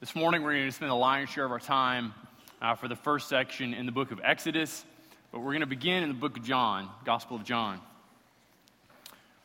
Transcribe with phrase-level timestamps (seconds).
[0.00, 2.14] This morning, we're going to spend the lion's share of our time
[2.62, 4.84] uh, for the first section in the book of Exodus,
[5.32, 7.80] but we're going to begin in the book of John, Gospel of John.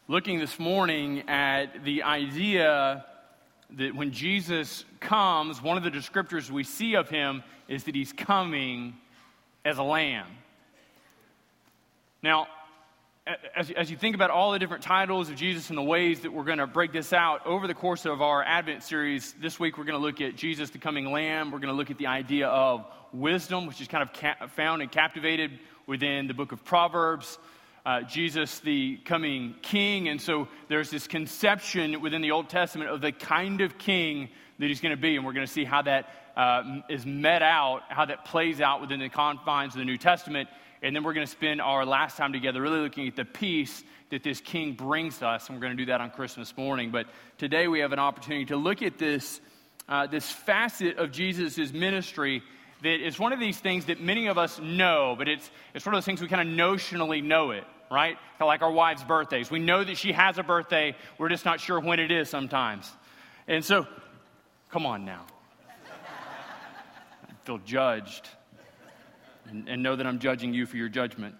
[0.07, 3.03] Looking this morning at the idea
[3.71, 8.13] that when Jesus comes, one of the descriptors we see of him is that he's
[8.13, 8.93] coming
[9.65, 10.27] as a lamb.
[12.21, 12.45] Now,
[13.55, 16.33] as, as you think about all the different titles of Jesus and the ways that
[16.33, 19.77] we're going to break this out over the course of our Advent series, this week
[19.77, 21.51] we're going to look at Jesus, the coming Lamb.
[21.51, 24.81] We're going to look at the idea of wisdom, which is kind of ca- found
[24.81, 25.51] and captivated
[25.87, 27.37] within the book of Proverbs.
[27.85, 30.09] Uh, Jesus, the coming king.
[30.09, 34.29] And so there's this conception within the Old Testament of the kind of king
[34.59, 35.15] that he's going to be.
[35.15, 38.81] And we're going to see how that uh, is met out, how that plays out
[38.81, 40.49] within the confines of the New Testament
[40.83, 43.85] and then we're going to spend our last time together really looking at the peace
[44.09, 45.47] that this king brings us.
[45.47, 46.91] And we're going to do that on Christmas morning.
[46.91, 49.39] But today we have an opportunity to look at this,
[49.87, 52.43] uh, this facet of Jesus' ministry
[52.81, 55.95] that is one of these things that many of us know, but it's, it's one
[55.95, 58.17] of those things we kind of notionally know it, right?
[58.41, 59.49] Like our wives' birthdays.
[59.49, 62.91] We know that she has a birthday, we're just not sure when it is sometimes.
[63.47, 63.87] And so,
[64.69, 65.25] come on now.
[67.25, 68.27] I feel judged
[69.49, 71.35] and, and know that I'm judging you for your judgment.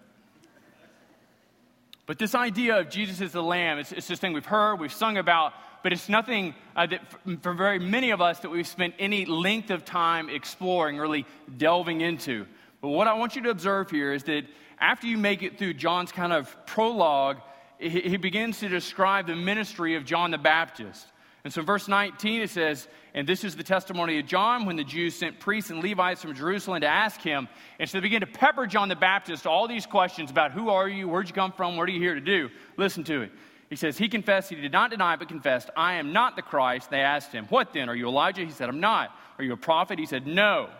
[2.06, 4.92] But this idea of Jesus as the Lamb, it's, it's this thing we've heard, we've
[4.92, 8.66] sung about, but it's nothing uh, that for, for very many of us that we've
[8.66, 11.24] spent any length of time exploring, really
[11.56, 12.46] delving into.
[12.82, 14.44] But what I want you to observe here is that
[14.78, 17.38] after you make it through John's kind of prologue,
[17.78, 21.06] he, he begins to describe the ministry of John the Baptist.
[21.44, 24.84] And so, verse 19, it says, And this is the testimony of John when the
[24.84, 27.48] Jews sent priests and Levites from Jerusalem to ask him.
[27.78, 30.88] And so they began to pepper John the Baptist all these questions about who are
[30.88, 32.48] you, where'd you come from, what are you here to do?
[32.78, 33.32] Listen to it.
[33.68, 36.88] He says, He confessed, he did not deny, but confessed, I am not the Christ.
[36.88, 37.90] They asked him, What then?
[37.90, 38.42] Are you Elijah?
[38.42, 39.10] He said, I'm not.
[39.36, 39.98] Are you a prophet?
[39.98, 40.70] He said, No.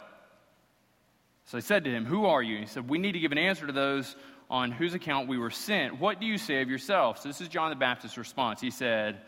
[1.45, 2.59] So they said to him, Who are you?
[2.59, 4.17] He said, We need to give an answer to those
[4.49, 6.01] on whose account we were sent.
[6.01, 7.19] What do you say of yourself?
[7.21, 8.63] So this is John the Baptist's response.
[8.63, 9.21] He said,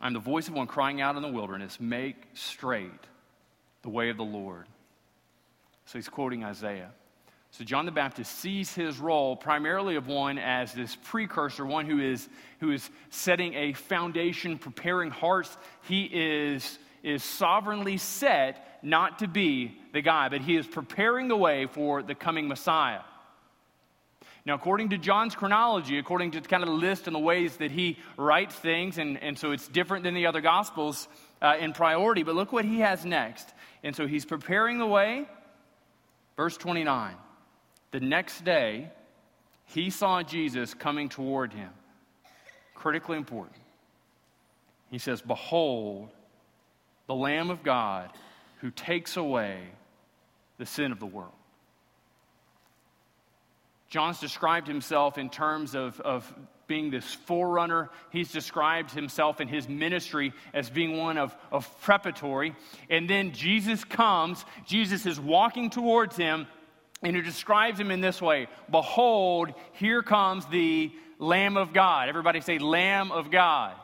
[0.00, 2.90] I'm the voice of one crying out in the wilderness, make straight
[3.82, 4.66] the way of the Lord.
[5.86, 6.90] So he's quoting Isaiah.
[7.50, 11.98] So John the Baptist sees his role primarily of one as this precursor, one who
[11.98, 12.28] is,
[12.60, 15.56] who is setting a foundation, preparing hearts.
[15.82, 21.36] He is, is sovereignly set not to be the guy, but he is preparing the
[21.36, 23.00] way for the coming Messiah.
[24.48, 27.70] Now, according to John's chronology, according to kind of the list and the ways that
[27.70, 31.06] he writes things, and, and so it's different than the other Gospels
[31.42, 33.46] uh, in priority, but look what he has next.
[33.82, 35.28] And so he's preparing the way.
[36.34, 37.14] Verse 29
[37.90, 38.90] The next day,
[39.66, 41.68] he saw Jesus coming toward him.
[42.74, 43.60] Critically important.
[44.90, 46.08] He says, Behold,
[47.06, 48.10] the Lamb of God
[48.62, 49.60] who takes away
[50.56, 51.37] the sin of the world.
[53.88, 56.32] John's described himself in terms of, of
[56.66, 57.90] being this forerunner.
[58.10, 62.54] He's described himself in his ministry as being one of, of preparatory.
[62.90, 66.46] And then Jesus comes, Jesus is walking towards him,
[67.02, 72.08] and he describes him in this way Behold, here comes the Lamb of God.
[72.08, 73.74] Everybody say, Lamb of God.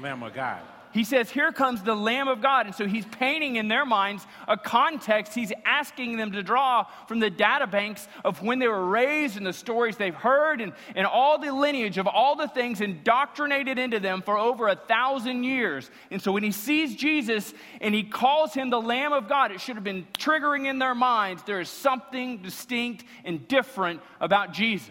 [0.00, 0.62] Lamb of God
[0.92, 2.66] he says, Here comes the Lamb of God.
[2.66, 5.34] And so he's painting in their minds a context.
[5.34, 9.46] He's asking them to draw from the data banks of when they were raised and
[9.46, 14.00] the stories they've heard and, and all the lineage of all the things indoctrinated into
[14.00, 15.90] them for over a thousand years.
[16.10, 19.60] And so when he sees Jesus and he calls him the Lamb of God, it
[19.60, 24.90] should have been triggering in their minds there is something distinct and different about Jesus.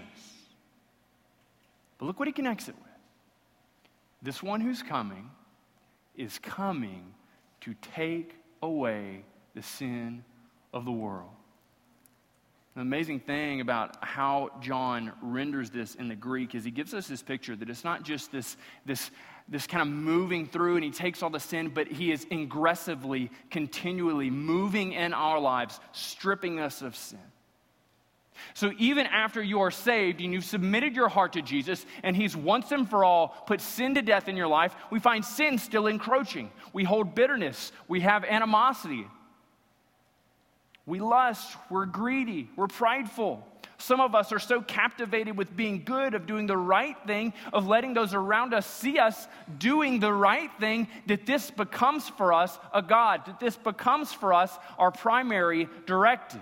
[1.98, 2.86] But look what he connects it with.
[4.22, 5.30] This one who's coming
[6.20, 7.14] is coming
[7.62, 9.24] to take away
[9.56, 10.24] the sin
[10.74, 11.32] of the world.
[12.76, 17.08] The amazing thing about how John renders this in the Greek is he gives us
[17.08, 19.12] this picture that it's not just this, this,
[19.48, 23.32] this kind of moving through and he takes all the sin, but he is aggressively,
[23.50, 27.20] continually moving in our lives, stripping us of sin.
[28.54, 32.36] So even after you are saved and you've submitted your heart to Jesus and he's
[32.36, 35.88] once and for all put sin to death in your life, we find sin still
[35.88, 36.52] encroaching.
[36.74, 39.08] We hold bitterness, we have animosity.
[40.86, 43.46] We lust, we're greedy, we're prideful.
[43.78, 47.66] Some of us are so captivated with being good, of doing the right thing, of
[47.66, 49.28] letting those around us see us
[49.58, 54.34] doing the right thing, that this becomes for us a God, that this becomes for
[54.34, 56.42] us our primary directive.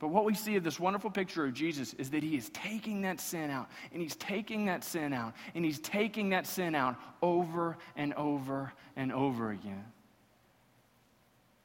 [0.00, 3.02] But what we see of this wonderful picture of Jesus is that he is taking
[3.02, 6.96] that sin out, and he's taking that sin out, and he's taking that sin out
[7.20, 9.84] over and over and over again.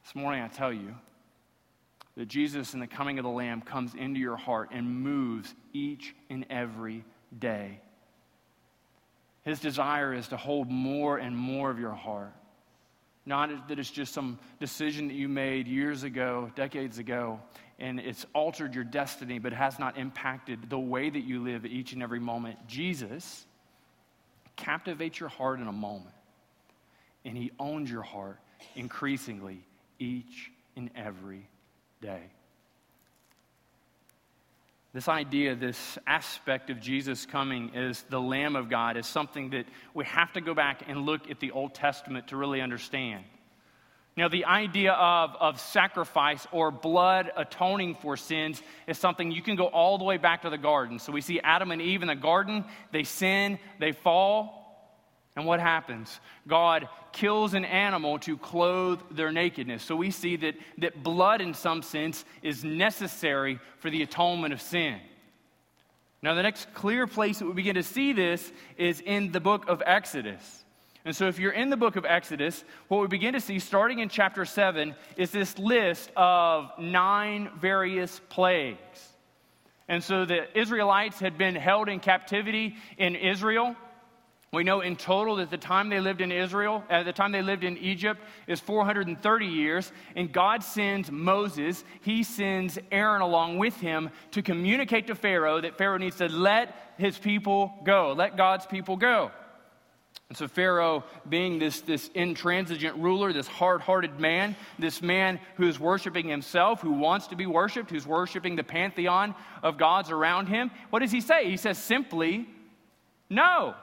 [0.03, 0.95] This morning, I tell you
[2.17, 6.15] that Jesus, in the coming of the Lamb, comes into your heart and moves each
[6.29, 7.05] and every
[7.37, 7.81] day.
[9.43, 12.33] His desire is to hold more and more of your heart.
[13.25, 17.39] Not that it's just some decision that you made years ago, decades ago,
[17.79, 21.93] and it's altered your destiny, but has not impacted the way that you live each
[21.93, 22.67] and every moment.
[22.67, 23.45] Jesus
[24.55, 26.15] captivates your heart in a moment,
[27.23, 28.39] and He owns your heart
[28.75, 29.63] increasingly
[29.99, 31.47] each and every
[32.01, 32.23] day.
[34.93, 39.65] This idea, this aspect of Jesus coming as the Lamb of God, is something that
[39.95, 43.23] we have to go back and look at the Old Testament to really understand.
[44.15, 49.55] Now, the idea of, of sacrifice or blood atoning for sins is something you can
[49.55, 50.99] go all the way back to the garden.
[50.99, 54.62] So we see Adam and Eve in the garden, they sin, they fall,
[55.35, 56.19] and what happens?
[56.47, 59.83] God kills an animal to clothe their nakedness.
[59.83, 64.61] So we see that, that blood, in some sense, is necessary for the atonement of
[64.61, 64.99] sin.
[66.21, 69.67] Now, the next clear place that we begin to see this is in the book
[69.67, 70.63] of Exodus.
[71.03, 73.99] And so, if you're in the book of Exodus, what we begin to see starting
[73.99, 78.77] in chapter 7 is this list of nine various plagues.
[79.89, 83.75] And so, the Israelites had been held in captivity in Israel.
[84.53, 87.31] We know in total that the time they lived in Israel, at uh, the time
[87.31, 89.91] they lived in Egypt, is 430 years.
[90.15, 95.79] And God sends Moses, he sends Aaron along with him to communicate to Pharaoh that
[95.79, 99.31] Pharaoh needs to let his people go, let God's people go.
[100.29, 105.67] And so, Pharaoh, being this, this intransigent ruler, this hard hearted man, this man who
[105.67, 109.33] is worshiping himself, who wants to be worshiped, who's worshiping the pantheon
[109.63, 111.49] of gods around him, what does he say?
[111.49, 112.47] He says simply,
[113.31, 113.73] no.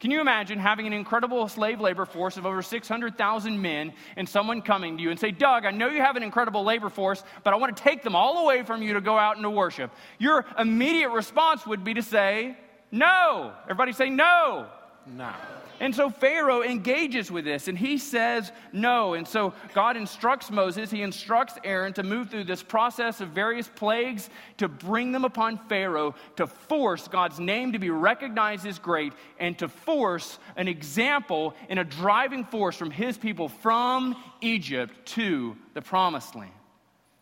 [0.00, 4.62] Can you imagine having an incredible slave labor force of over 600,000 men and someone
[4.62, 7.52] coming to you and say, Doug, I know you have an incredible labor force, but
[7.52, 9.90] I want to take them all away from you to go out and to worship?
[10.18, 12.56] Your immediate response would be to say,
[12.92, 13.52] No.
[13.64, 14.68] Everybody say, No.
[15.04, 15.32] No.
[15.80, 19.14] And so Pharaoh engages with this and he says no.
[19.14, 23.68] And so God instructs Moses, he instructs Aaron to move through this process of various
[23.68, 29.12] plagues to bring them upon Pharaoh, to force God's name to be recognized as great,
[29.38, 35.56] and to force an example and a driving force from his people from Egypt to
[35.74, 36.50] the promised land.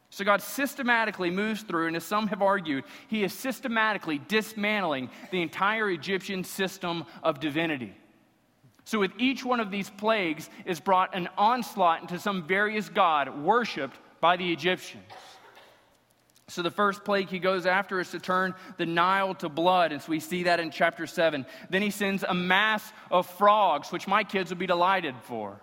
[0.09, 5.43] So God systematically moves through, and as some have argued, he is systematically dismantling the
[5.43, 7.93] entire Egyptian system of divinity.
[8.87, 13.37] So, with each one of these plagues is brought an onslaught into some various god
[13.43, 15.03] worshiped by the Egyptians.
[16.47, 19.91] So, the first plague he goes after is to turn the Nile to blood.
[19.91, 21.45] And so we see that in chapter 7.
[21.69, 25.61] Then he sends a mass of frogs, which my kids would be delighted for.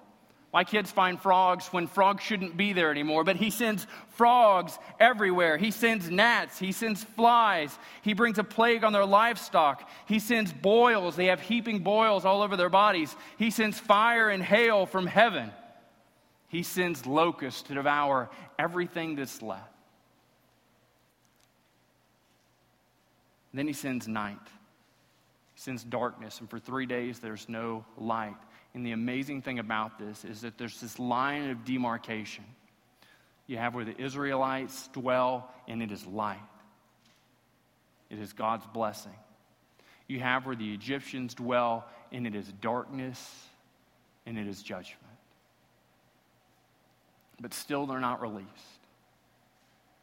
[0.53, 5.57] My kids find frogs when frogs shouldn't be there anymore, but he sends frogs everywhere.
[5.57, 6.59] He sends gnats.
[6.59, 7.75] He sends flies.
[8.03, 9.89] He brings a plague on their livestock.
[10.07, 11.15] He sends boils.
[11.15, 13.15] They have heaping boils all over their bodies.
[13.39, 15.51] He sends fire and hail from heaven.
[16.50, 18.29] He sends locusts to devour
[18.59, 19.73] everything that's left.
[23.55, 24.38] Then he sends night.
[25.63, 28.36] Sends darkness, and for three days there's no light.
[28.74, 32.43] And the amazing thing about this is that there's this line of demarcation.
[33.48, 36.38] You have where the Israelites dwell, and it is light,
[38.10, 39.15] it is God's blessing.
[40.10, 43.48] You have where the Egyptians dwell, and it is darkness,
[44.25, 45.00] and it is judgment.
[47.39, 48.50] But still, they're not released.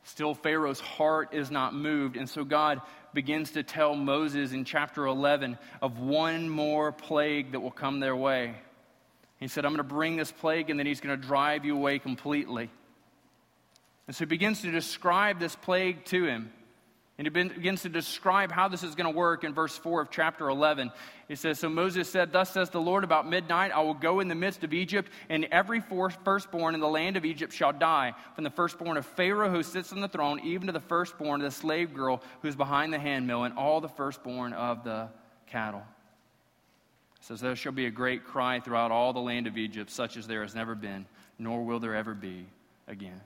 [0.05, 2.17] Still, Pharaoh's heart is not moved.
[2.17, 2.81] And so God
[3.15, 8.17] begins to tell Moses in chapter 11 of one more plague that will come their
[8.17, 8.55] way.
[9.39, 11.75] He said, I'm going to bring this plague, and then he's going to drive you
[11.77, 12.71] away completely.
[14.07, 16.53] And so he begins to describe this plague to him.
[17.21, 20.11] And he begins to describe how this is going to work in verse 4 of
[20.11, 20.91] chapter 11.
[21.29, 24.29] He says, So Moses said, Thus says the Lord, about midnight I will go in
[24.29, 25.83] the midst of Egypt, and every
[26.25, 29.93] firstborn in the land of Egypt shall die, from the firstborn of Pharaoh who sits
[29.93, 32.99] on the throne, even to the firstborn of the slave girl who is behind the
[32.99, 35.11] handmill, and all the firstborn of the
[35.47, 35.83] cattle.
[37.17, 40.17] It says, There shall be a great cry throughout all the land of Egypt, such
[40.17, 41.05] as there has never been,
[41.39, 42.47] nor will there ever be
[42.89, 43.21] again.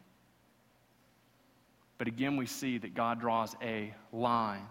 [1.99, 4.67] But again, we see that God draws a line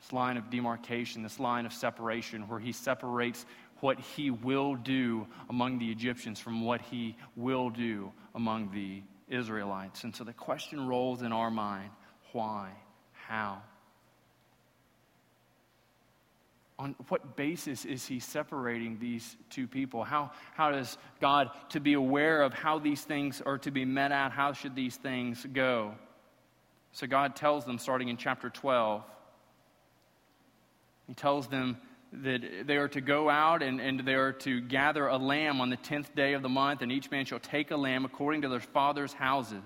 [0.00, 3.44] this line of demarcation, this line of separation, where He separates
[3.80, 10.04] what He will do among the Egyptians from what He will do among the Israelites.
[10.04, 11.90] And so the question rolls in our mind
[12.32, 12.70] why?
[13.12, 13.62] How?
[16.80, 20.02] On what basis is he separating these two people?
[20.02, 24.12] How, how does God, to be aware of how these things are to be met
[24.12, 25.94] at, how should these things go?
[26.92, 29.02] So God tells them, starting in chapter 12,
[31.06, 31.76] He tells them
[32.12, 35.68] that they are to go out and, and they are to gather a lamb on
[35.68, 38.48] the tenth day of the month, and each man shall take a lamb according to
[38.48, 39.62] their father's houses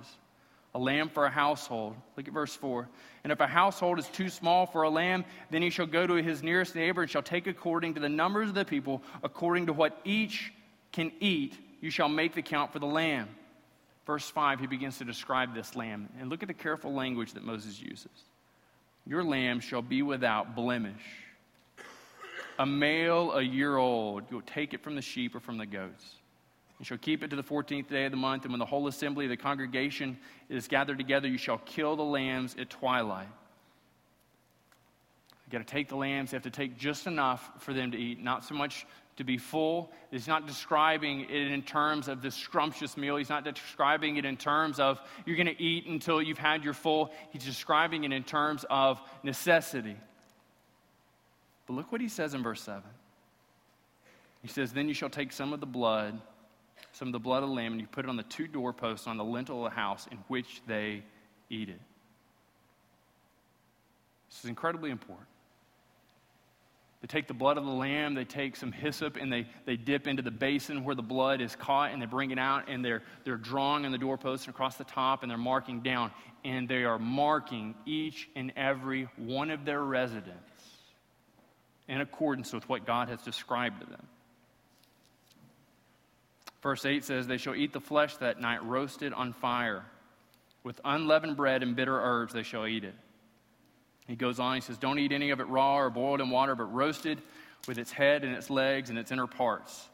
[0.75, 1.95] a lamb for a household.
[2.17, 2.89] Look at verse 4.
[3.23, 6.15] And if a household is too small for a lamb, then he shall go to
[6.15, 9.73] his nearest neighbor and shall take according to the numbers of the people, according to
[9.73, 10.53] what each
[10.95, 13.29] can eat, you shall make the count for the lamb.
[14.07, 16.09] Verse 5, he begins to describe this lamb.
[16.21, 18.11] And look at the careful language that Moses uses.
[19.07, 21.03] Your lamb shall be without blemish.
[22.59, 24.25] A male, a year old.
[24.31, 26.05] You'll take it from the sheep or from the goats.
[26.79, 28.89] You shall keep it to the 14th day of the month, and when the whole
[28.89, 33.29] assembly of the congregation is gathered together, you shall kill the lambs at twilight.
[35.47, 37.99] You got to take the lambs, you have to take just enough for them to
[37.99, 39.93] eat, not so much to be full.
[40.11, 43.17] He's not describing it in terms of this scrumptious meal.
[43.17, 46.75] He's not describing it in terms of you're going to eat until you've had your
[46.75, 47.13] full.
[47.31, 49.97] He's describing it in terms of necessity.
[51.67, 52.83] But look what he says in verse 7.
[54.43, 56.21] He says, Then you shall take some of the blood
[56.95, 59.07] some of the blood of the lamb, and you put it on the two doorposts
[59.07, 61.03] on the lintel of the house in which they
[61.51, 61.81] eat it.
[64.31, 65.29] This is incredibly important.
[67.01, 70.07] They take the blood of the lamb, they take some hyssop, and they, they dip
[70.07, 73.03] into the basin where the blood is caught, and they bring it out, and they're,
[73.25, 76.13] they're drawing on the doorposts and across the top, and they're marking down.
[76.45, 80.39] And they are marking each and every one of their residents
[81.89, 84.07] in accordance with what God has described to them.
[86.65, 89.85] Verse 8 says, They shall eat the flesh that night, roasted on fire.
[90.63, 92.95] With unleavened bread and bitter herbs they shall eat it.
[94.09, 96.55] He goes on, he says, Don't eat any of it raw or boiled in water,
[96.55, 97.21] but roasted
[97.69, 99.89] with its head and its legs and its inner parts.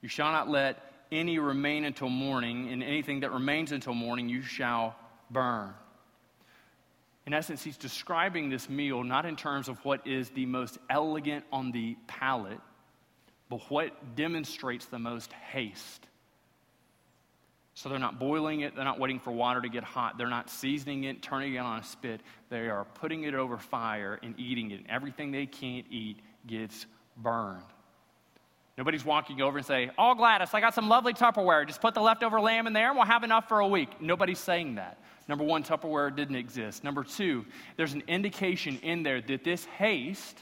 [0.00, 0.80] You shall not let
[1.10, 4.94] any remain until morning, and anything that remains until morning you shall
[5.28, 5.74] burn.
[7.26, 11.44] In essence, he's describing this meal not in terms of what is the most elegant
[11.52, 12.60] on the palate,
[13.50, 16.06] but what demonstrates the most haste?
[17.74, 20.48] So they're not boiling it, they're not waiting for water to get hot, they're not
[20.48, 22.20] seasoning it, turning it on a spit.
[22.48, 24.80] They are putting it over fire and eating it.
[24.80, 27.64] And Everything they can't eat gets burned.
[28.78, 31.66] Nobody's walking over and say, "Oh, Gladys, I got some lovely Tupperware.
[31.66, 34.38] Just put the leftover lamb in there, and we'll have enough for a week." Nobody's
[34.38, 35.02] saying that.
[35.28, 36.82] Number one, Tupperware didn't exist.
[36.82, 37.44] Number two,
[37.76, 40.38] there's an indication in there that this haste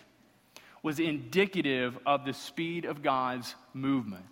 [0.83, 4.25] was indicative of the speed of God's movement.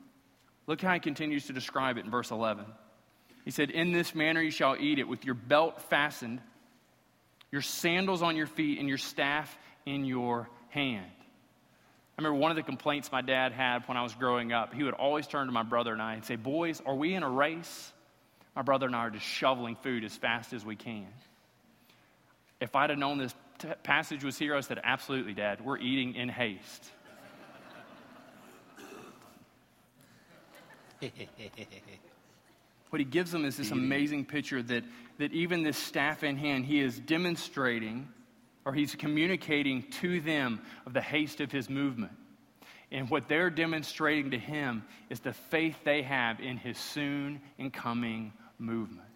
[0.66, 2.64] Look how he continues to describe it in verse 11.
[3.44, 6.40] He said, In this manner you shall eat it, with your belt fastened,
[7.52, 11.06] your sandals on your feet, and your staff in your hand.
[12.18, 14.72] I remember one of the complaints my dad had when I was growing up.
[14.72, 17.22] He would always turn to my brother and I and say, Boys, are we in
[17.22, 17.92] a race?
[18.56, 21.06] My brother and I are just shoveling food as fast as we can.
[22.58, 25.64] If I'd have known this t- passage was here, I said, Absolutely, Dad.
[25.64, 26.90] We're eating in haste.
[32.90, 34.84] what he gives them is this amazing picture that,
[35.18, 38.08] that even this staff in hand, he is demonstrating
[38.64, 42.12] or he's communicating to them of the haste of his movement.
[42.90, 47.72] And what they're demonstrating to him is the faith they have in his soon and
[47.72, 49.08] coming movement.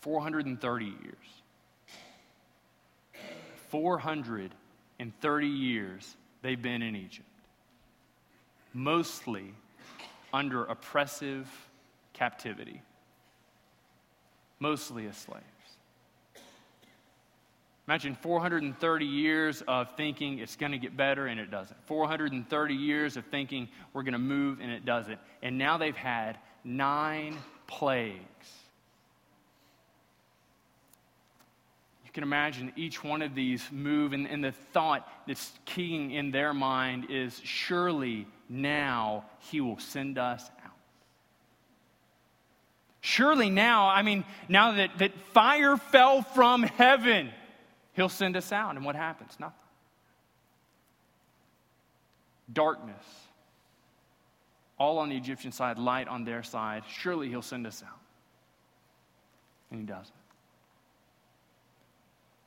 [0.00, 1.41] 430 years.
[3.72, 7.26] 430 years they've been in Egypt,
[8.74, 9.54] mostly
[10.30, 11.48] under oppressive
[12.12, 12.82] captivity,
[14.60, 15.46] mostly as slaves.
[17.88, 21.78] Imagine 430 years of thinking it's going to get better and it doesn't.
[21.86, 25.18] 430 years of thinking we're going to move and it doesn't.
[25.42, 28.61] And now they've had nine plagues
[32.12, 36.30] You can imagine each one of these move, and, and the thought that's keying in
[36.30, 40.72] their mind is surely now he will send us out.
[43.00, 47.30] Surely now, I mean, now that, that fire fell from heaven,
[47.94, 48.76] he'll send us out.
[48.76, 49.32] And what happens?
[49.40, 49.56] Nothing.
[52.52, 53.06] Darkness.
[54.78, 56.82] All on the Egyptian side, light on their side.
[56.90, 58.00] Surely he'll send us out.
[59.70, 60.12] And he doesn't.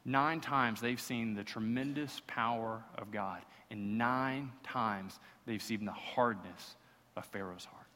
[0.06, 5.92] Nine times they've seen the tremendous power of God, and nine times they've seen the
[5.92, 6.76] hardness
[7.18, 7.88] of Pharaoh's heart.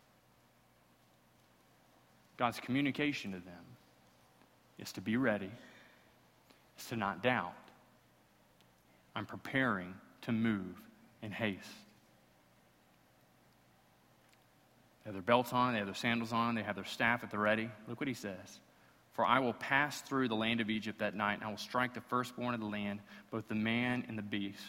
[2.37, 3.63] God's communication to them
[4.79, 5.51] is to be ready,
[6.79, 7.53] is to not doubt.
[9.15, 10.81] I'm preparing to move
[11.21, 11.67] in haste.
[15.03, 17.29] They have their belts on, they have their sandals on, they have their staff at
[17.29, 17.69] the ready.
[17.87, 18.59] Look what he says.
[19.19, 21.93] For I will pass through the land of Egypt that night, and I will strike
[21.93, 24.63] the firstborn of the land, both the man and the beast.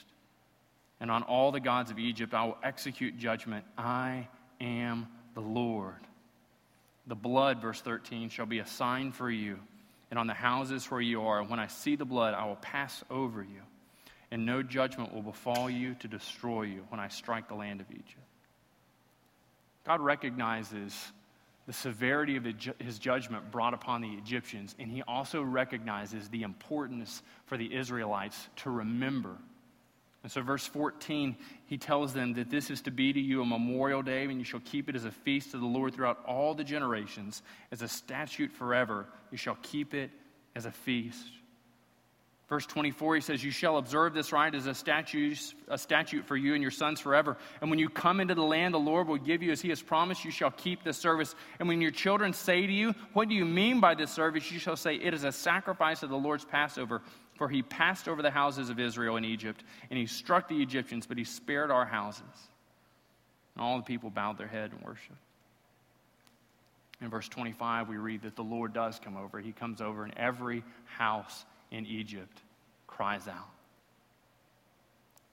[0.99, 3.64] And on all the gods of Egypt I will execute judgment.
[3.78, 4.26] I
[4.61, 6.00] am the Lord.
[7.07, 9.57] The blood, verse 13, shall be a sign for you,
[10.11, 11.45] and on the houses where you are.
[11.45, 13.62] When I see the blood, I will pass over you,
[14.33, 17.87] and no judgment will befall you to destroy you when I strike the land of
[17.92, 18.19] Egypt.
[19.87, 21.12] God recognizes
[21.70, 22.44] the severity of
[22.80, 28.48] his judgment brought upon the Egyptians, and he also recognizes the importance for the Israelites
[28.56, 29.36] to remember.
[30.24, 31.36] And so, verse 14,
[31.66, 34.44] he tells them that this is to be to you a memorial day, and you
[34.44, 37.88] shall keep it as a feast to the Lord throughout all the generations, as a
[37.88, 39.06] statute forever.
[39.30, 40.10] You shall keep it
[40.56, 41.24] as a feast.
[42.50, 46.37] Verse 24, he says, You shall observe this rite as a statute, a statute for
[46.37, 47.37] you and your sons forever.
[47.61, 49.80] And when you come into the land the Lord will give you as he has
[49.80, 51.37] promised, you shall keep this service.
[51.61, 54.50] And when your children say to you, What do you mean by this service?
[54.50, 57.02] You shall say, It is a sacrifice of the Lord's Passover.
[57.37, 61.07] For he passed over the houses of Israel in Egypt, and he struck the Egyptians,
[61.07, 62.23] but he spared our houses.
[63.54, 65.16] And all the people bowed their head and worshiped.
[67.00, 69.40] In verse 25, we read that the Lord does come over.
[69.40, 70.62] He comes over in every
[70.99, 72.42] house in Egypt
[72.86, 73.48] cries out.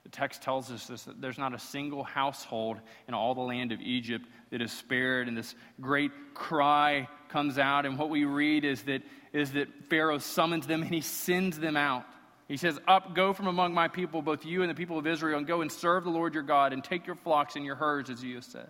[0.04, 2.80] The text tells us this, that there's not a single household
[3.10, 7.86] in all the land of Egypt that is spared, and this great cry comes out.
[7.86, 9.02] And what we read is that,
[9.34, 12.06] is that Pharaoh summons them and he sends them out.
[12.48, 15.38] He says, Up, go from among my people, both you and the people of Israel,
[15.38, 18.10] and go and serve the Lord your God, and take your flocks and your herds,
[18.10, 18.70] as you have said.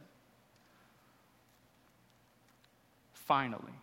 [3.13, 3.74] Finally,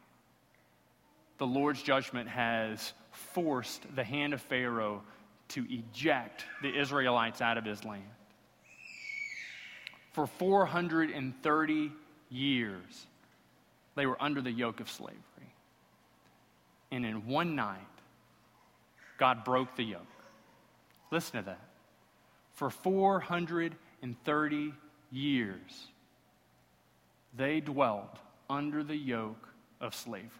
[1.39, 5.03] the Lord's judgment has forced the hand of Pharaoh
[5.49, 8.03] to eject the Israelites out of his land.
[10.13, 11.93] For 430
[12.31, 13.07] years,
[13.95, 15.21] they were under the yoke of slavery.
[16.91, 17.81] And in one night,
[19.19, 20.01] God broke the yoke.
[21.11, 21.61] Listen to that.
[22.53, 24.75] For 430
[25.11, 25.87] years,
[27.37, 28.19] they dwelt
[28.49, 29.49] under the yoke
[29.81, 30.31] of slavery.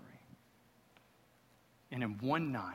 [1.91, 2.75] And in one night,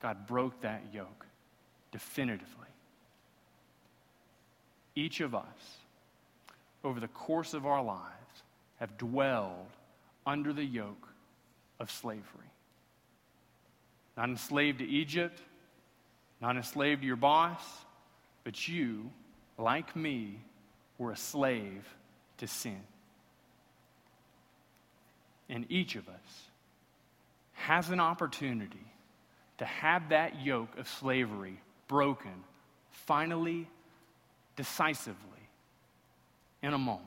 [0.00, 1.26] God broke that yoke
[1.90, 2.66] definitively.
[4.94, 5.78] Each of us,
[6.84, 8.42] over the course of our lives,
[8.78, 9.66] have dwelled
[10.26, 11.08] under the yoke
[11.80, 12.22] of slavery.
[14.16, 15.40] Not enslaved to Egypt,
[16.40, 17.62] not enslaved to your boss,
[18.44, 19.10] but you,
[19.56, 20.40] like me,
[20.98, 21.84] were a slave
[22.38, 22.80] to sin.
[25.48, 26.47] And each of us
[27.58, 28.78] has an opportunity
[29.58, 32.44] to have that yoke of slavery broken
[32.90, 33.68] finally,
[34.56, 35.16] decisively,
[36.62, 37.04] in a moment.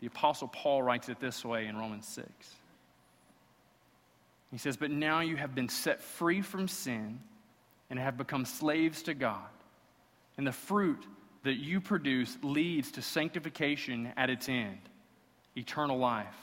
[0.00, 2.26] The Apostle Paul writes it this way in Romans 6.
[4.50, 7.20] He says, But now you have been set free from sin
[7.90, 9.48] and have become slaves to God.
[10.36, 11.04] And the fruit
[11.44, 14.80] that you produce leads to sanctification at its end,
[15.56, 16.34] eternal life.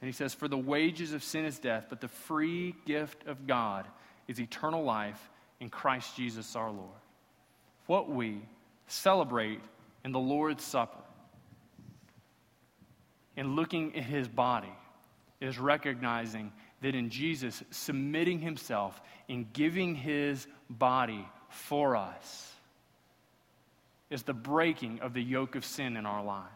[0.00, 3.46] And he says, For the wages of sin is death, but the free gift of
[3.46, 3.86] God
[4.28, 6.88] is eternal life in Christ Jesus our Lord.
[7.86, 8.40] What we
[8.86, 9.60] celebrate
[10.04, 11.00] in the Lord's Supper,
[13.36, 14.72] in looking at his body,
[15.40, 22.52] is recognizing that in Jesus submitting himself in giving his body for us
[24.10, 26.48] is the breaking of the yoke of sin in our lives.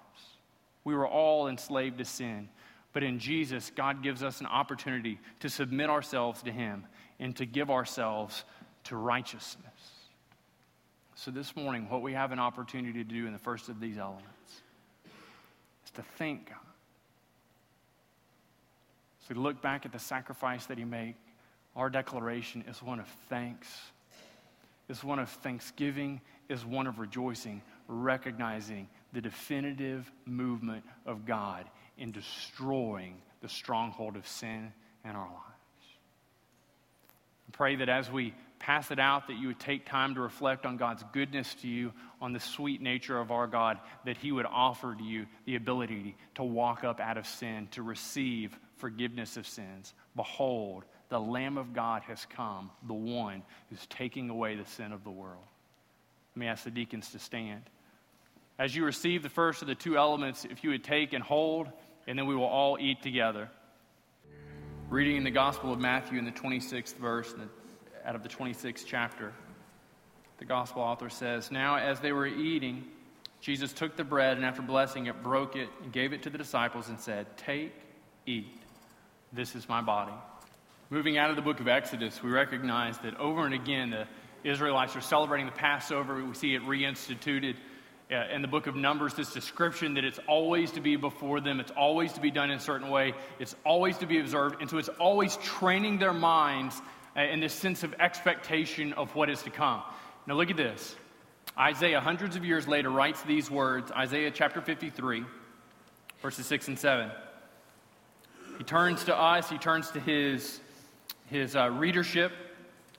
[0.82, 2.48] We were all enslaved to sin,
[2.94, 6.86] but in Jesus, God gives us an opportunity to submit ourselves to Him
[7.18, 8.44] and to give ourselves
[8.84, 9.66] to righteousness.
[11.16, 13.98] So, this morning, what we have an opportunity to do in the first of these
[13.98, 14.62] elements
[15.84, 16.58] is to thank God.
[19.20, 21.16] So, we look back at the sacrifice that He made.
[21.74, 23.68] Our declaration is one of thanks,
[24.88, 31.64] is one of thanksgiving, is one of rejoicing, recognizing the definitive movement of God
[31.98, 34.72] in destroying the stronghold of sin
[35.04, 35.88] in our lives.
[37.48, 40.64] I pray that as we pass it out, that you would take time to reflect
[40.64, 44.46] on God's goodness to you, on the sweet nature of our God, that He would
[44.46, 49.46] offer to you the ability to walk up out of sin, to receive forgiveness of
[49.46, 49.92] sins.
[50.16, 55.04] Behold, the Lamb of God has come, the one who's taking away the sin of
[55.04, 55.44] the world.
[56.34, 57.62] Let me ask the deacons to stand.
[58.58, 61.68] As you receive the first of the two elements, if you would take and hold,
[62.06, 63.50] and then we will all eat together.
[64.88, 67.34] Reading in the Gospel of Matthew in the 26th verse
[68.04, 69.32] out of the 26th chapter.
[70.38, 72.84] the gospel author says, Now as they were eating,
[73.40, 76.38] Jesus took the bread and after blessing it, broke it and gave it to the
[76.38, 77.74] disciples and said, Take,
[78.26, 78.46] eat.
[79.32, 80.12] This is my body.
[80.90, 84.06] Moving out of the book of Exodus, we recognize that over and again the
[84.48, 86.22] Israelites are celebrating the Passover.
[86.22, 87.56] We see it reinstituted
[88.10, 91.60] uh, in the book of Numbers, this description that it's always to be before them,
[91.60, 94.60] it's always to be done in a certain way, it's always to be observed.
[94.60, 96.80] And so it's always training their minds
[97.16, 99.82] uh, in this sense of expectation of what is to come.
[100.26, 100.96] Now, look at this.
[101.58, 105.24] Isaiah, hundreds of years later, writes these words Isaiah chapter 53,
[106.20, 107.10] verses 6 and 7.
[108.58, 110.60] He turns to us, he turns to his,
[111.26, 112.32] his uh, readership,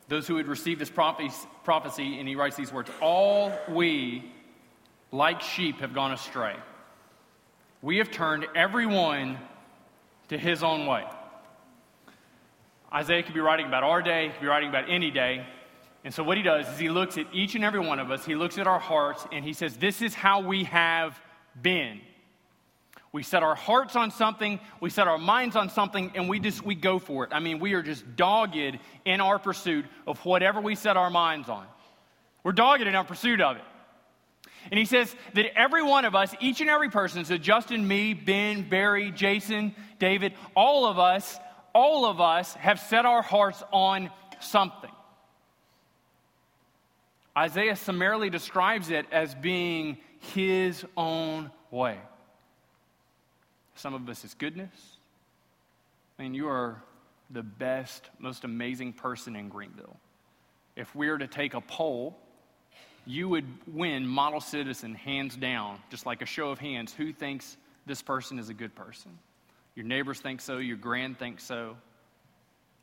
[0.08, 4.32] those who had received this prophecy, and he writes these words All we,
[5.16, 6.56] like sheep, have gone astray.
[7.82, 9.38] We have turned everyone
[10.30, 11.06] to his own way.
[12.94, 15.46] Isaiah could be writing about our day, he could be writing about any day.
[16.04, 18.26] And so, what he does is he looks at each and every one of us,
[18.26, 21.20] he looks at our hearts, and he says, This is how we have
[21.60, 22.00] been.
[23.12, 26.64] We set our hearts on something, we set our minds on something, and we just
[26.64, 27.32] we go for it.
[27.34, 28.56] I mean, we are just dogged
[29.06, 31.66] in our pursuit of whatever we set our minds on.
[32.44, 33.64] We're dogged in our pursuit of it.
[34.72, 38.14] And he says that every one of us, each and every person, so Justin, me,
[38.14, 41.38] Ben, Barry, Jason, David, all of us,
[41.74, 44.90] all of us have set our hearts on something.
[47.38, 49.98] Isaiah summarily describes it as being
[50.34, 51.98] his own way.
[53.76, 54.98] Some of us is goodness.
[56.18, 56.82] I mean, you are
[57.30, 59.98] the best, most amazing person in Greenville.
[60.76, 62.18] If we were to take a poll,
[63.06, 66.94] you would win model citizen hands down, just like a show of hands.
[66.94, 69.18] Who thinks this person is a good person?
[69.76, 71.78] Your neighbors think so, your grand thinks so.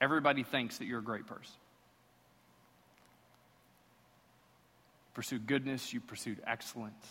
[0.01, 1.55] Everybody thinks that you're a great person.
[5.15, 7.07] pursue goodness, you pursued excellence.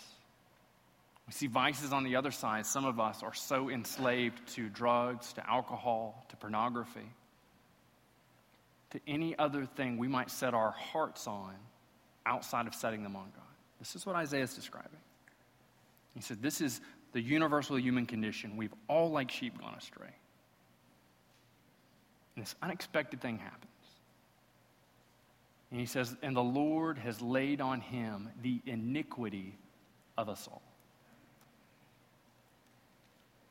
[1.28, 2.66] We see vices on the other side.
[2.66, 7.10] Some of us are so enslaved to drugs, to alcohol, to pornography,
[8.92, 11.54] to any other thing we might set our hearts on
[12.26, 13.44] outside of setting them on God.
[13.80, 15.00] This is what Isaiah is describing.
[16.16, 16.82] He said, This is
[17.14, 18.58] the universal human condition.
[18.58, 20.14] We've all, like sheep, gone astray.
[22.36, 23.66] And this unexpected thing happens.
[25.72, 29.58] And he says, And the Lord has laid on him the iniquity
[30.18, 30.62] of us all.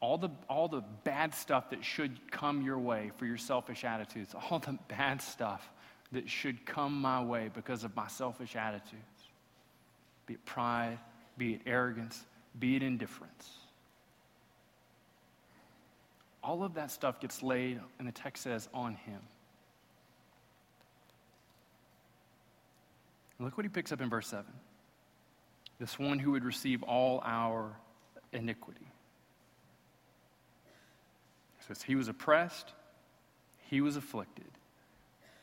[0.00, 4.35] All the, all the bad stuff that should come your way for your selfish attitudes,
[4.50, 5.68] all the bad stuff
[6.12, 8.96] that should come my way because of my selfish attitudes,
[10.26, 10.98] be it pride,
[11.38, 12.24] be it arrogance,
[12.58, 13.50] be it indifference.
[16.42, 19.20] All of that stuff gets laid, and the text says, on him.
[23.38, 24.44] look what he picks up in verse 7
[25.80, 27.74] this one who would receive all our
[28.32, 28.86] iniquity.
[31.66, 32.74] Says, He was oppressed,
[33.70, 34.50] he was afflicted,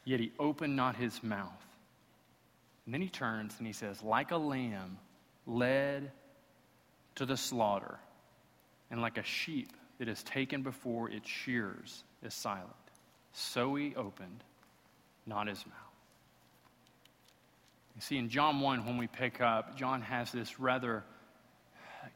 [0.08, 1.66] yet he opened not his mouth.
[2.86, 4.98] And then he turns and he says, Like a lamb
[5.46, 6.12] led
[7.16, 8.00] to the slaughter,
[8.90, 12.72] and like a sheep that is taken before its shears is silent,
[13.34, 14.44] so he opened
[15.26, 15.76] not his mouth.
[17.96, 21.04] You see, in John 1, when we pick up, John has this rather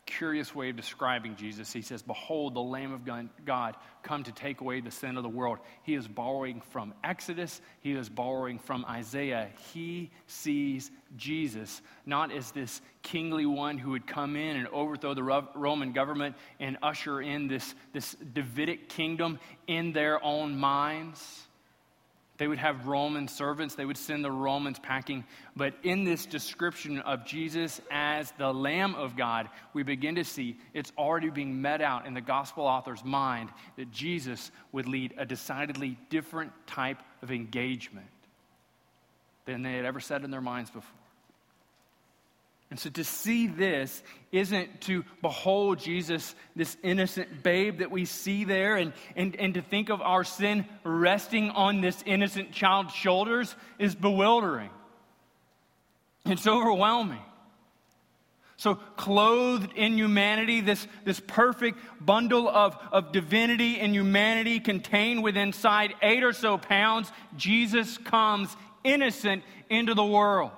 [0.06, 1.72] curious way of describing Jesus.
[1.72, 3.02] He says, Behold, the Lamb of
[3.46, 5.60] God come to take away the sin of the world.
[5.84, 9.50] He is borrowing from Exodus, he is borrowing from Isaiah.
[9.74, 15.24] He sees Jesus not as this kingly one who would come in and overthrow the
[15.24, 21.48] Roman government and usher in this, this Davidic kingdom in their own minds.
[22.42, 25.26] They would have Roman servants, they would send the Romans packing.
[25.56, 30.58] But in this description of Jesus as the Lamb of God, we begin to see
[30.74, 35.26] it's already being met out in the gospel author's mind that Jesus would lead a
[35.28, 38.08] decidedly different type of engagement
[39.46, 40.98] than they had ever said in their minds before.
[42.72, 48.46] And so to see this isn't to behold Jesus, this innocent babe that we see
[48.46, 53.54] there, and, and, and to think of our sin resting on this innocent child's shoulders
[53.78, 54.70] is bewildering.
[56.26, 57.20] It's overwhelming.
[58.56, 65.50] So, clothed in humanity, this, this perfect bundle of, of divinity and humanity contained within
[65.50, 70.52] inside eight or so pounds, Jesus comes innocent into the world.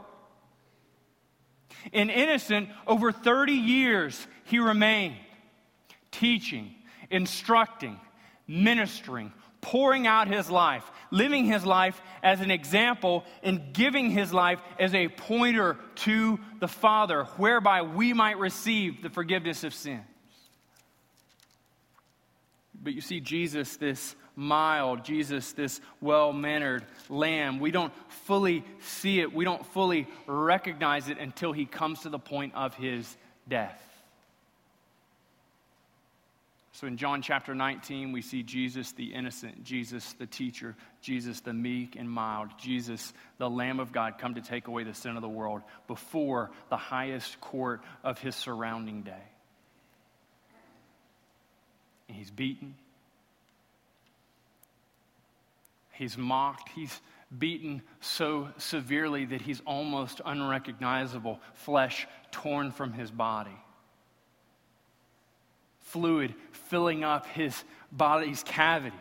[1.92, 5.16] And innocent, over 30 years, he remained
[6.12, 6.74] teaching,
[7.10, 8.00] instructing,
[8.48, 14.60] ministering, pouring out his life, living his life as an example, and giving his life
[14.80, 20.04] as a pointer to the Father, whereby we might receive the forgiveness of sins.
[22.82, 27.94] But you see, Jesus, this mild, Jesus, this well mannered lamb, we don't
[28.26, 32.76] fully see it, we don't fully recognize it until he comes to the point of
[32.76, 33.16] his
[33.48, 33.80] death.
[36.74, 41.54] So in John chapter 19, we see Jesus the innocent, Jesus the teacher, Jesus the
[41.54, 45.22] meek and mild, Jesus the Lamb of God come to take away the sin of
[45.22, 49.14] the world before the highest court of his surrounding day.
[52.10, 52.74] And he's beaten,
[55.94, 57.02] he's mocked, he's
[57.38, 63.58] beaten so severely that he's almost unrecognizable, flesh torn from his body.
[65.80, 69.00] Fluid filling up his body's cavities.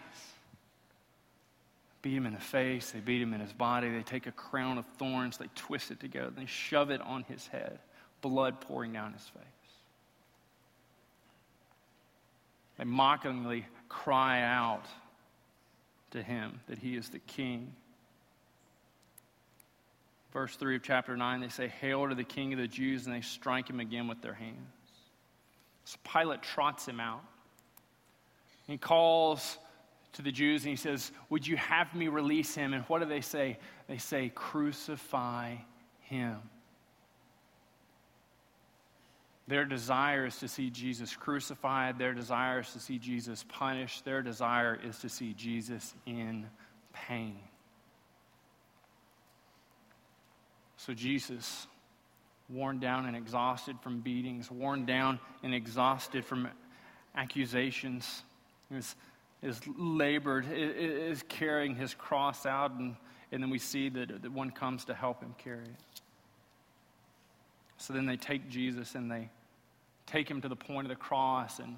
[2.03, 4.77] Beat him in the face, they beat him in his body, they take a crown
[4.77, 7.79] of thorns, they twist it together, they shove it on his head,
[8.21, 9.43] blood pouring down his face.
[12.77, 14.87] They mockingly cry out
[16.13, 17.75] to him that he is the king.
[20.33, 23.15] Verse 3 of chapter 9, they say, Hail to the king of the Jews, and
[23.15, 24.57] they strike him again with their hands.
[25.85, 27.23] So Pilate trots him out.
[28.67, 29.59] He calls
[30.15, 32.73] to the Jews and he says, Would you have me release him?
[32.73, 33.59] And what do they say?
[33.89, 35.57] They say, Crucify
[36.01, 36.39] him.
[39.49, 41.99] Their desire is to see Jesus crucified.
[41.99, 44.05] Their desire is to see Jesus punished.
[44.05, 46.47] Their desire is to see Jesus in
[46.93, 47.39] pain.
[50.77, 51.67] So Jesus
[52.49, 56.49] worn down and exhausted from beatings, worn down and exhausted from
[57.15, 58.23] accusations,
[58.71, 58.95] is,
[59.43, 62.97] is labored, is carrying his cross out, and,
[63.31, 65.92] and then we see that, that one comes to help him carry it.
[67.83, 69.29] So then they take Jesus and they
[70.07, 71.77] take him to the point of the cross and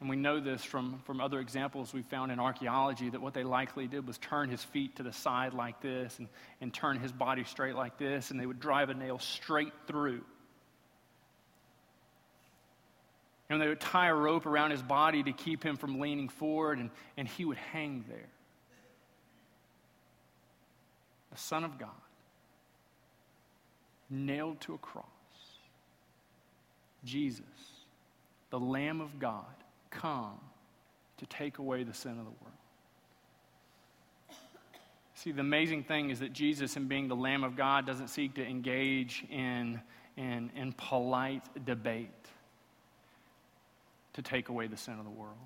[0.00, 3.44] and we know this from, from other examples we found in archaeology that what they
[3.44, 6.28] likely did was turn his feet to the side like this and,
[6.62, 10.22] and turn his body straight like this, and they would drive a nail straight through.
[13.50, 16.78] And they would tie a rope around his body to keep him from leaning forward,
[16.78, 18.30] and, and he would hang there.
[21.30, 21.90] The Son of God,
[24.10, 25.04] nailed to a cross.
[27.04, 27.44] Jesus,
[28.50, 29.44] the Lamb of God
[29.90, 30.38] come
[31.18, 32.56] to take away the sin of the world.
[35.14, 38.34] See, the amazing thing is that Jesus, in being the Lamb of God, doesn't seek
[38.34, 39.80] to engage in,
[40.16, 42.08] in, in polite debate
[44.14, 45.36] to take away the sin of the world.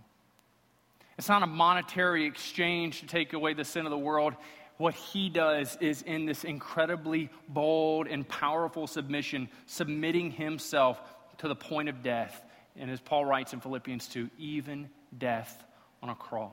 [1.19, 4.35] It's not a monetary exchange to take away the sin of the world.
[4.77, 11.01] What he does is in this incredibly bold and powerful submission, submitting himself
[11.39, 12.43] to the point of death
[12.77, 15.65] and as Paul writes in Philippians 2, even death
[16.03, 16.51] on a cross.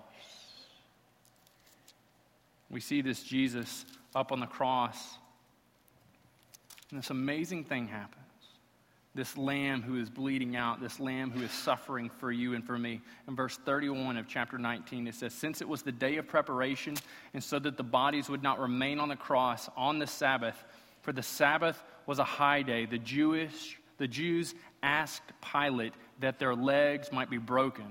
[2.70, 5.18] We see this Jesus up on the cross,
[6.90, 8.21] and this amazing thing happens.
[9.14, 12.78] This lamb who is bleeding out, this lamb who is suffering for you and for
[12.78, 13.02] me.
[13.28, 16.96] In verse 31 of chapter 19, it says, Since it was the day of preparation,
[17.34, 20.64] and so that the bodies would not remain on the cross on the Sabbath,
[21.02, 26.56] for the Sabbath was a high day, the Jewish the Jews asked Pilate that their
[26.56, 27.86] legs might be broken,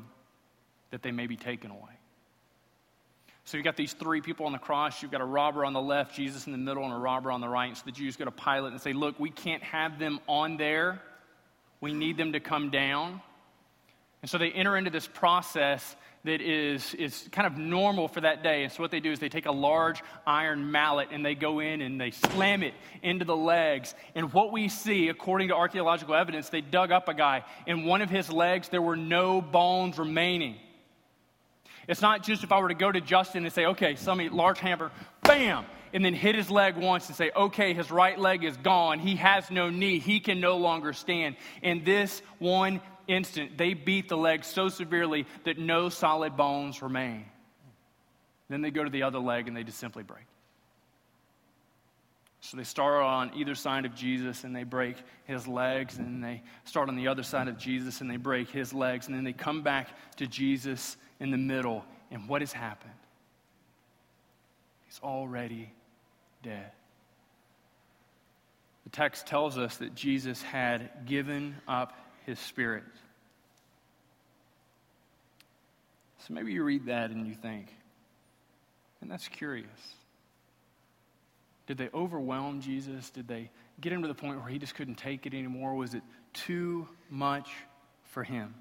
[0.90, 1.92] that they may be taken away.
[3.44, 5.02] So you've got these three people on the cross.
[5.02, 7.40] You've got a robber on the left, Jesus in the middle, and a robber on
[7.40, 7.76] the right.
[7.76, 11.00] So the Jews go to Pilate and say, Look, we can't have them on there.
[11.80, 13.20] We need them to come down.
[14.22, 18.42] And so they enter into this process that is, is kind of normal for that
[18.42, 18.64] day.
[18.64, 21.60] And so what they do is they take a large iron mallet and they go
[21.60, 23.94] in and they slam it into the legs.
[24.14, 27.44] And what we see, according to archaeological evidence, they dug up a guy.
[27.66, 30.56] In one of his legs, there were no bones remaining.
[31.88, 34.58] It's not just if I were to go to Justin and say, okay, somebody, large
[34.58, 38.56] hammer, bam, and then hit his leg once and say, okay, his right leg is
[38.56, 38.98] gone.
[38.98, 39.98] He has no knee.
[39.98, 41.36] He can no longer stand.
[41.62, 47.24] In this one instant, they beat the leg so severely that no solid bones remain.
[48.48, 50.24] Then they go to the other leg and they just simply break.
[52.42, 56.42] So they start on either side of Jesus and they break his legs, and they
[56.64, 59.34] start on the other side of Jesus and they break his legs, and then they
[59.34, 61.84] come back to Jesus in the middle.
[62.10, 62.94] And what has happened?
[64.86, 65.70] He's already
[66.42, 66.72] dead.
[68.84, 71.92] The text tells us that Jesus had given up
[72.26, 72.84] his spirit.
[76.26, 77.68] So maybe you read that and you think,
[79.00, 79.68] And that's curious.
[81.66, 83.10] Did they overwhelm Jesus?
[83.10, 83.50] Did they
[83.80, 85.74] get him to the point where he just couldn't take it anymore?
[85.74, 87.48] Was it too much
[88.10, 88.54] for him?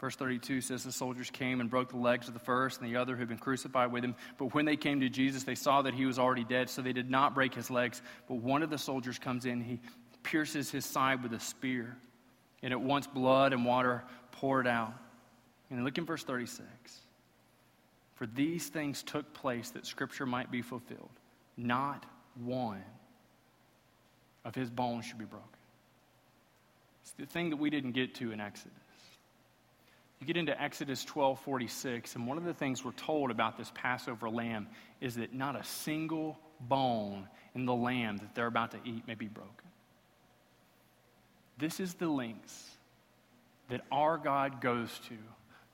[0.00, 2.96] Verse 32 says the soldiers came and broke the legs of the first and the
[2.96, 4.14] other who had been crucified with him.
[4.38, 6.94] But when they came to Jesus, they saw that he was already dead, so they
[6.94, 8.00] did not break his legs.
[8.26, 9.78] But one of the soldiers comes in, he
[10.22, 11.98] pierces his side with a spear,
[12.62, 14.94] and at once blood and water poured out.
[15.68, 16.66] And look in verse 36.
[18.14, 21.10] For these things took place that scripture might be fulfilled.
[21.58, 22.82] Not one
[24.46, 25.48] of his bones should be broken.
[27.02, 28.72] It's the thing that we didn't get to in Exodus.
[30.20, 33.72] You get into Exodus 12 46, and one of the things we're told about this
[33.74, 34.68] Passover lamb
[35.00, 39.14] is that not a single bone in the lamb that they're about to eat may
[39.14, 39.54] be broken.
[41.56, 42.68] This is the lengths
[43.68, 45.16] that our God goes to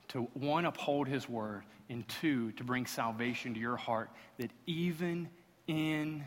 [0.09, 5.27] to one, uphold his word, and two, to bring salvation to your heart, that even
[5.67, 6.25] in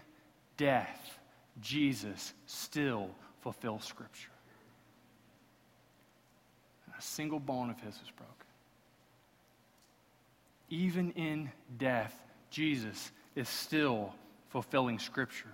[0.59, 1.18] death,
[1.62, 4.28] Jesus still fulfills Scripture
[7.00, 8.34] a single bone of his was broken.
[10.68, 12.14] Even in death,
[12.50, 14.12] Jesus is still
[14.50, 15.48] fulfilling Scripture.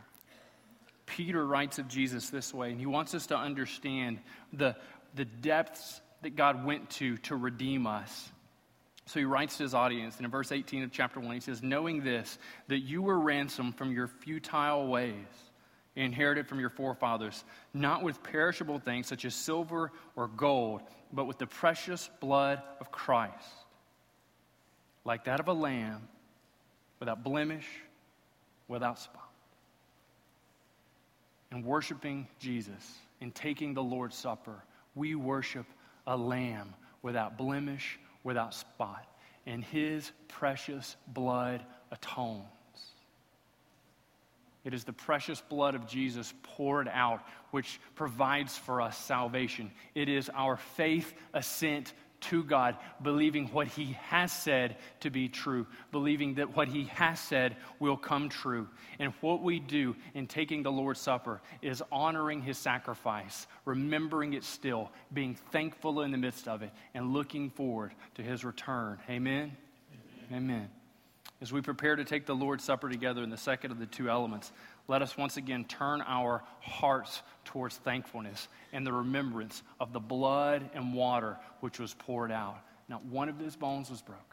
[1.07, 4.19] Peter writes of Jesus this way, and he wants us to understand
[4.53, 4.75] the,
[5.15, 8.33] the depths that God went to to redeem us.
[9.07, 11.63] So he writes to his audience, and in verse 18 of chapter 1, he says,
[11.63, 15.15] Knowing this, that you were ransomed from your futile ways
[15.97, 20.83] inherited from your forefathers, not with perishable things such as silver or gold,
[21.13, 23.49] but with the precious blood of Christ,
[25.05, 26.07] like that of a lamb,
[27.01, 27.67] without blemish,
[28.69, 29.31] without spot.
[31.51, 34.63] And worshiping Jesus and taking the Lord's Supper,
[34.95, 35.67] we worship
[36.07, 39.07] a lamb without blemish, without spot.
[39.47, 42.43] And his precious blood atones.
[44.67, 49.71] It is the precious blood of Jesus poured out which provides for us salvation.
[49.95, 55.69] It is our faith assent to God, believing what He has said to be true,
[55.93, 58.67] believing that what He has said will come true.
[58.99, 64.43] And what we do in taking the Lord's Supper is honoring His sacrifice, remembering it
[64.43, 68.99] still, being thankful in the midst of it, and looking forward to His return.
[69.09, 69.57] Amen.
[70.33, 70.43] Amen.
[70.43, 70.71] Amen.
[71.47, 74.11] As we prepare to take the Lord's Supper together in the second of the two
[74.11, 74.51] elements,
[74.89, 80.69] let us once again turn our hearts towards thankfulness and the remembrance of the blood
[80.75, 82.59] and water which was poured out.
[82.89, 84.25] Not one of his bones was broken.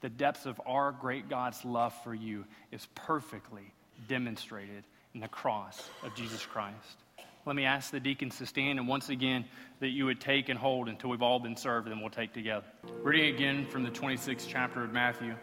[0.00, 3.70] The depths of our great God's love for you is perfectly
[4.08, 6.96] demonstrated in the cross of Jesus Christ.
[7.44, 9.44] Let me ask the deacons to stand, and once again,
[9.80, 12.64] that you would take and hold until we've all been served, and we'll take together.
[13.02, 15.34] Reading again from the 26th chapter of Matthew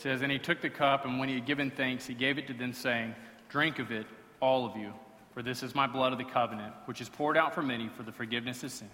[0.00, 2.46] says, And he took the cup, and when he had given thanks, he gave it
[2.48, 3.14] to them, saying,
[3.48, 4.06] Drink of it,
[4.40, 4.92] all of you,
[5.34, 8.02] for this is my blood of the covenant, which is poured out for many for
[8.02, 8.90] the forgiveness of sins.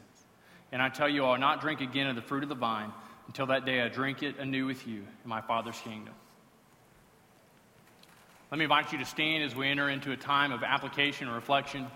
[0.72, 2.92] And I tell you, I will not drink again of the fruit of the vine
[3.26, 6.14] until that day I drink it anew with you in my Father's kingdom.
[8.50, 11.34] Let me invite you to stand as we enter into a time of application and
[11.34, 11.86] reflection.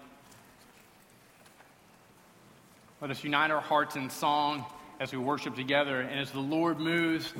[3.00, 4.66] Let us unite our hearts in song
[4.98, 6.00] as we worship together.
[6.00, 7.32] And as the Lord moves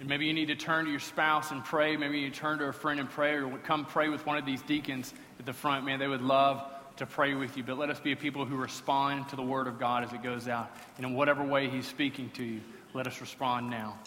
[0.00, 1.94] and maybe you need to turn to your spouse and pray.
[1.94, 4.62] Maybe you turn to a friend and pray, or come pray with one of these
[4.62, 5.84] deacons at the front.
[5.84, 6.64] Man, they would love
[6.96, 7.62] to pray with you.
[7.62, 10.22] But let us be a people who respond to the Word of God as it
[10.22, 10.74] goes out.
[10.96, 12.62] And in whatever way He's speaking to you,
[12.94, 13.98] let us respond now.